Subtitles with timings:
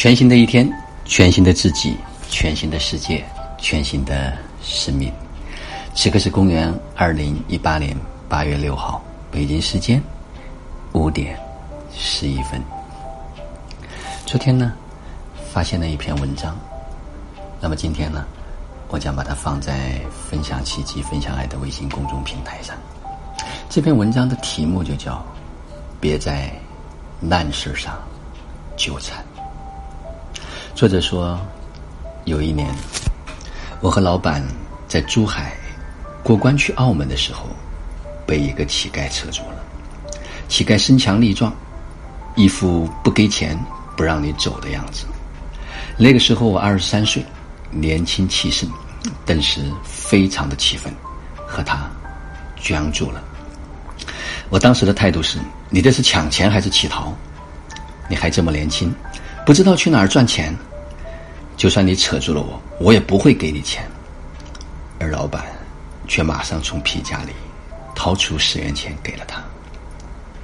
[0.00, 0.66] 全新的一天，
[1.04, 1.94] 全新的自己，
[2.30, 3.22] 全新的世界，
[3.58, 4.32] 全新的
[4.62, 5.12] 生命。
[5.94, 7.94] 此刻是公元二零一八年
[8.26, 10.02] 八月六号，北京时间
[10.92, 11.38] 五点
[11.94, 12.58] 十一分。
[14.24, 14.72] 昨天呢，
[15.52, 16.58] 发现了一篇文章，
[17.60, 18.24] 那么今天呢，
[18.88, 22.74] 我将把它放在分享奇迹、分享爱的微信公众平台上。
[23.68, 25.22] 这篇文章的题目就叫
[26.00, 26.50] “别在
[27.20, 27.98] 烂事上
[28.78, 29.22] 纠缠”。
[30.80, 31.38] 作者说，
[32.24, 32.66] 有一年，
[33.82, 34.42] 我和老板
[34.88, 35.52] 在珠海
[36.22, 37.44] 过关去澳门的时候，
[38.26, 39.62] 被一个乞丐扯住了。
[40.48, 41.54] 乞丐身强力壮，
[42.34, 43.54] 一副不给钱
[43.94, 45.04] 不让你走的样子。
[45.98, 47.22] 那个时候我二十三岁，
[47.70, 48.66] 年轻气盛，
[49.26, 50.90] 顿时非常的气愤，
[51.46, 51.90] 和他
[52.58, 53.22] 僵住了。
[54.48, 55.36] 我当时的态度是：
[55.68, 57.12] 你这是抢钱还是乞讨？
[58.08, 58.90] 你还这么年轻，
[59.44, 60.56] 不知道去哪儿赚钱。
[61.60, 63.86] 就算你扯住了我，我也不会给你钱。
[64.98, 65.44] 而老板
[66.08, 67.34] 却马上从皮夹里
[67.94, 69.44] 掏出十元钱给了他，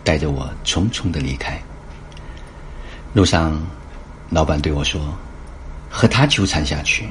[0.05, 1.59] 带着我匆匆的离开。
[3.15, 3.59] 路上，
[4.29, 5.01] 老板对我说
[5.89, 7.09] ：“和他纠缠下去，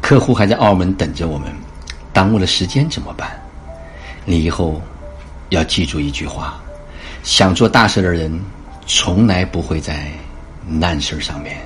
[0.00, 1.52] 客户还在澳门等着我们，
[2.14, 3.38] 耽误了时间怎么办？
[4.24, 4.80] 你以后
[5.50, 6.58] 要记住一句话：
[7.22, 8.40] 想做大事的人，
[8.86, 10.10] 从来不会在
[10.66, 11.58] 难事上面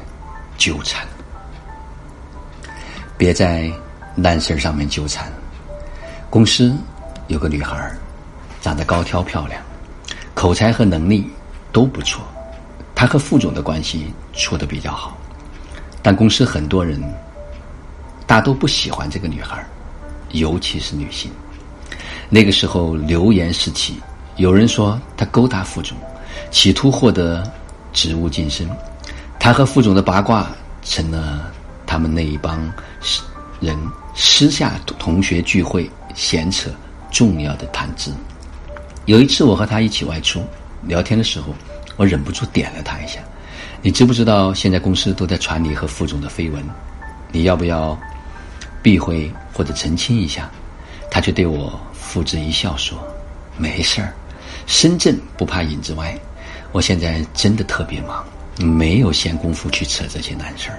[0.56, 1.06] 纠缠。”
[3.18, 3.68] 别在
[4.14, 5.30] 烂事上面纠缠。
[6.30, 6.72] 公司
[7.26, 7.90] 有个女孩，
[8.60, 9.60] 长得高挑漂亮，
[10.34, 11.28] 口才和能力
[11.72, 12.22] 都不错。
[12.94, 15.18] 她和副总的关系处的比较好，
[16.00, 17.02] 但公司很多人
[18.24, 19.66] 大都不喜欢这个女孩，
[20.30, 21.28] 尤其是女性。
[22.28, 24.00] 那个时候流言四起，
[24.36, 25.96] 有人说她勾搭副总，
[26.52, 27.42] 企图获得
[27.92, 28.68] 职务晋升。
[29.40, 30.46] 她和副总的八卦
[30.84, 31.52] 成了。
[31.98, 32.72] 他们那一帮
[33.58, 33.76] 人
[34.14, 36.70] 私下同学聚会闲扯
[37.10, 38.14] 重要的谈资。
[39.06, 40.44] 有一次我和他一起外出
[40.84, 41.52] 聊天的时候，
[41.96, 43.18] 我忍不住点了他一下
[43.82, 46.64] ：“你知不知道现在公司都在传你和副总的绯闻？
[47.32, 47.98] 你要不要
[48.80, 50.48] 避讳或者澄清一下？”
[51.10, 52.96] 他却对我付之一笑说
[53.58, 54.12] ：“没事儿，
[54.68, 56.16] 深圳不怕影子歪。
[56.70, 58.24] 我现在真的特别忙，
[58.56, 60.78] 没有闲工夫去扯这些难事儿。”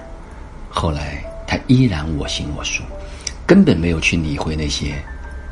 [0.80, 2.82] 后来他依然我行我素，
[3.46, 4.94] 根本没有去理会那些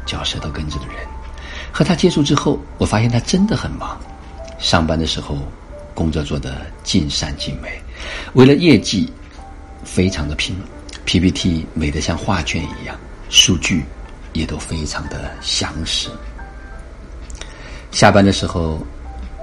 [0.06, 0.96] 嚼舌头根子的人。
[1.70, 4.00] 和他接触之后，我发现他真的很忙。
[4.58, 5.36] 上班的时候，
[5.92, 7.78] 工作做得尽善尽美，
[8.32, 9.12] 为了业绩
[9.84, 10.56] 非常的拼
[11.04, 12.96] ，PPT 美得像画卷一样，
[13.28, 13.84] 数据
[14.32, 16.08] 也都非常的详实。
[17.90, 18.80] 下班的时候，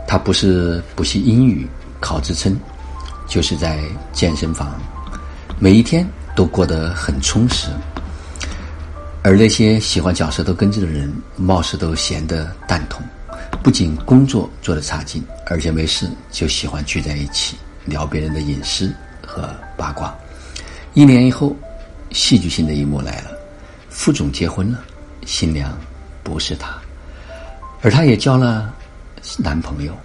[0.08, 1.68] 他不是补习英语
[2.00, 2.60] 考职称，
[3.28, 4.76] 就是在健身房。
[5.58, 6.06] 每一天
[6.36, 7.70] 都过得很充实，
[9.24, 13.02] 而那些喜欢嚼舌头根子的人，貌似都闲得蛋疼，
[13.64, 17.56] 不仅工作做得差劲，而且没事就喜欢聚在一起
[17.86, 18.94] 聊别人的隐私
[19.26, 20.14] 和八卦。
[20.94, 21.56] 一年以后，
[22.12, 23.32] 戏剧性的一幕来了：
[23.90, 24.84] 副总结婚了，
[25.26, 25.76] 新娘
[26.22, 26.76] 不是他，
[27.82, 28.74] 而他也交了
[29.38, 29.96] 男朋友。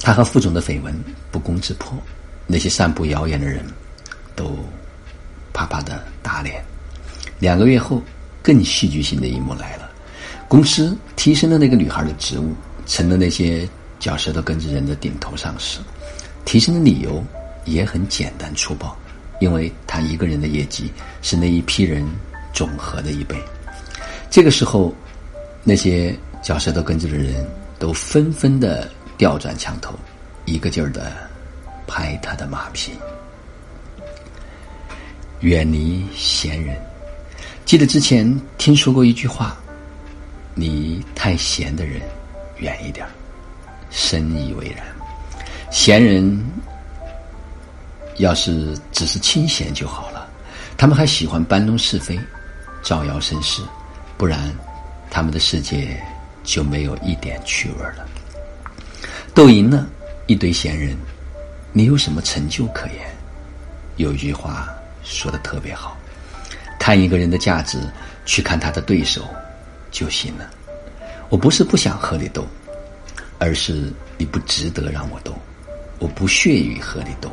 [0.00, 0.92] 他和副总的绯闻
[1.30, 1.96] 不攻自破，
[2.48, 3.64] 那些散布谣言的人。
[4.34, 4.56] 都
[5.52, 6.64] 啪啪的打脸。
[7.38, 8.00] 两个月后，
[8.42, 9.90] 更戏剧性的一幕来了：
[10.48, 12.52] 公司提升了那个女孩的职务，
[12.86, 15.80] 成了那些嚼舌头根子人的顶头上司。
[16.44, 17.24] 提升的理由
[17.64, 18.96] 也很简单粗暴，
[19.40, 20.90] 因为他一个人的业绩
[21.22, 22.04] 是那一批人
[22.52, 23.36] 总和的一倍。
[24.28, 24.94] 这个时候，
[25.62, 27.46] 那些嚼舌头根子的人
[27.78, 29.94] 都纷纷的调转枪头，
[30.44, 31.12] 一个劲儿的
[31.86, 32.92] 拍他的马屁。
[35.42, 36.76] 远离闲人。
[37.64, 39.56] 记得之前听说过一句话
[40.54, 42.00] ：“离太闲的人
[42.58, 43.04] 远一点
[43.90, 44.86] 深以为然。
[45.70, 46.40] 闲人
[48.18, 50.28] 要是只是清闲就好了，
[50.76, 52.18] 他们还喜欢搬弄是非、
[52.80, 53.62] 造谣生事，
[54.16, 54.54] 不然
[55.10, 56.00] 他们的世界
[56.44, 58.06] 就没有一点趣味了。
[59.34, 59.88] 斗赢了
[60.26, 60.96] 一堆闲人，
[61.72, 62.98] 你有什么成就可言？
[63.96, 64.68] 有一句话。
[65.02, 65.96] 说的特别好，
[66.78, 67.78] 看一个人的价值，
[68.24, 69.28] 去看他的对手
[69.90, 70.48] 就行了。
[71.28, 72.46] 我不是不想和你斗，
[73.38, 75.34] 而是你不值得让我斗，
[75.98, 77.30] 我不屑于和你斗。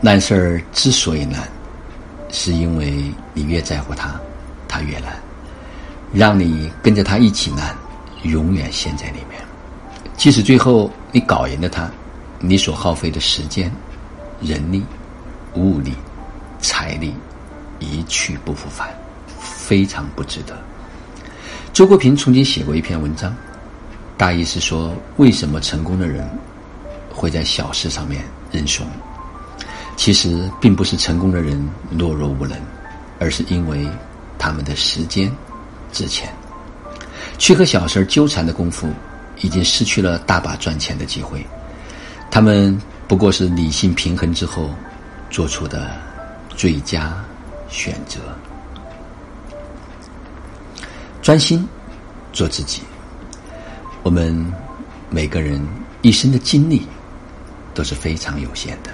[0.00, 1.48] 难事儿之所以难，
[2.30, 4.20] 是因为你越在乎他，
[4.68, 5.16] 他越难。
[6.12, 7.76] 让你跟着他一起难，
[8.22, 9.40] 永远陷在里面。
[10.16, 11.90] 即使最后你搞赢了他，
[12.38, 13.70] 你所耗费的时间
[14.40, 14.84] 人力、
[15.56, 15.92] 物力、
[16.60, 17.14] 财力
[17.78, 18.88] 一去不复返，
[19.40, 20.56] 非常不值得。
[21.72, 23.34] 周国平曾经写过一篇文章，
[24.16, 26.28] 大意是说，为什么成功的人
[27.12, 28.22] 会在小事上面
[28.52, 28.86] 认怂？
[29.96, 31.58] 其实并不是成功的人
[31.94, 32.58] 懦弱无能，
[33.18, 33.86] 而是因为
[34.38, 35.30] 他们的时间
[35.92, 36.32] 值钱。
[37.38, 38.88] 去和小事纠缠的功夫，
[39.40, 41.44] 已经失去了大把赚钱的机会。
[42.30, 44.70] 他们不过是理性平衡之后
[45.36, 45.90] 做出的
[46.56, 47.22] 最佳
[47.68, 48.20] 选择。
[51.20, 51.68] 专心
[52.32, 52.80] 做自己。
[54.02, 54.50] 我们
[55.10, 55.60] 每个人
[56.00, 56.86] 一生的精力
[57.74, 58.90] 都是非常有限的，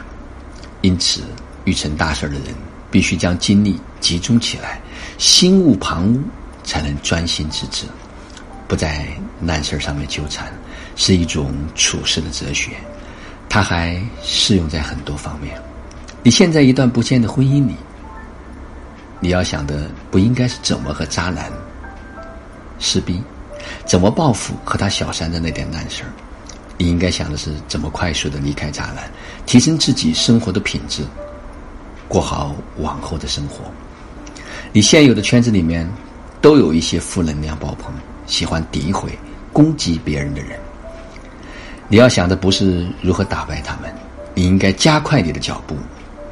[0.81, 1.23] 因此
[1.65, 2.47] 欲成大事的人
[2.91, 4.81] 必须将精力集中起来，
[5.19, 6.21] 心无旁骛，
[6.65, 7.87] 才能专心致志。
[8.67, 9.07] 不在
[9.39, 10.53] 难事上面纠缠，
[10.97, 12.73] 是一种处事的哲学，
[13.49, 15.57] 它还适用在很多方面。
[16.23, 17.75] 你现在一段不见的婚姻里，
[19.19, 21.51] 你要想的不应该是怎么和渣男
[22.79, 23.21] 撕逼，
[23.85, 26.11] 怎么报复和他小三的那点烂事儿，
[26.79, 29.11] 你应该想的是怎么快速的离开渣男，
[29.47, 31.03] 提升自己生活的品质，
[32.07, 33.65] 过好往后的生活。
[34.73, 35.91] 你现有的圈子里面，
[36.41, 37.93] 都有一些负能量爆棚。
[38.25, 39.19] 喜欢诋毁、
[39.53, 40.59] 攻击别人的人，
[41.89, 43.93] 你要想的不是如何打败他们，
[44.33, 45.77] 你应该加快你的脚步，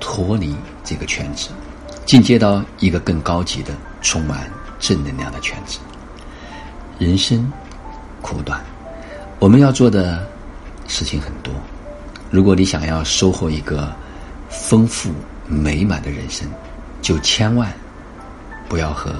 [0.01, 1.51] 脱离这个圈子，
[2.05, 5.79] 进阶到一个更高级的、充满正能量的圈子。
[6.99, 7.53] 人生
[8.21, 8.61] 苦短，
[9.39, 10.27] 我们要做的
[10.89, 11.53] 事情很多。
[12.31, 13.95] 如果你想要收获一个
[14.49, 15.13] 丰富
[15.47, 16.49] 美满的人生，
[17.01, 17.73] 就千万
[18.69, 19.15] 不要和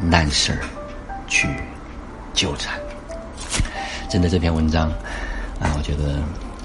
[0.00, 0.58] 难事儿
[1.28, 1.48] 去。
[2.34, 2.80] 纠缠，
[4.10, 4.90] 真的这篇文章
[5.60, 6.18] 啊，我觉得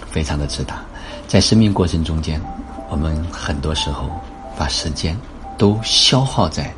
[0.10, 0.82] 非常的直达。
[1.28, 2.42] 在生命过程中间，
[2.90, 4.10] 我们很多时候
[4.58, 5.18] 把时间
[5.58, 6.74] 都消耗在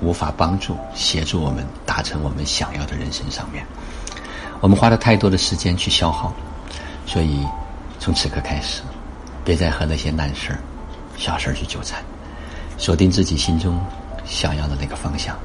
[0.00, 3.66] 无法帮助、协助我们达成我们想要的人生上面。
[4.60, 6.32] 我们花了太多的时间去消耗，
[7.06, 7.46] 所以
[7.98, 8.82] 从此刻开始，
[9.44, 10.58] 别再和那些难事儿、
[11.16, 12.02] 小事儿去纠缠，
[12.78, 13.78] 锁定自己心中
[14.24, 15.36] 想要的那个方向，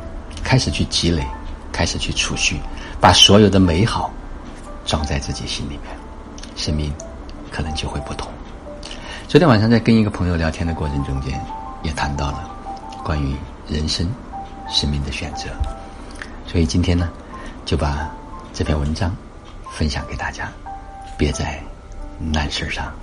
[0.44, 1.25] 开始去积累。
[1.74, 2.60] 开始去储蓄，
[3.00, 4.12] 把所有的美好
[4.86, 5.96] 装在自己心里面，
[6.58, 6.94] 生命
[7.50, 8.30] 可能就会不同。
[9.31, 11.42] 昨天晚上在跟一个朋友聊天的过程中间，
[11.83, 12.51] 也谈到了
[13.01, 13.33] 关于
[13.66, 14.06] 人生、
[14.68, 15.45] 生命的选择。
[16.45, 17.10] 所以今天呢，
[17.63, 18.13] 就把
[18.54, 19.16] 这篇文章
[19.72, 20.51] 分享给大家，
[21.18, 21.63] 别在
[22.19, 22.94] 难事上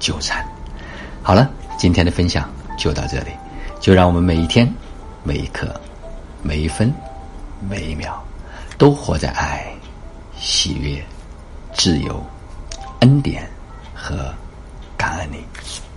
[0.00, 0.42] 纠缠。
[1.22, 2.48] 好了，今天的分享
[2.78, 3.32] 就到这里，
[3.78, 4.66] 就让我们每一天、
[5.22, 5.78] 每一刻、
[6.42, 6.90] 每一分。
[7.68, 8.18] 每一秒，
[8.78, 9.70] 都活在爱、
[10.34, 11.04] 喜悦、
[11.74, 12.24] 自由、
[13.00, 13.46] 恩典
[13.94, 14.32] 和
[15.18, 15.87] 感恩里。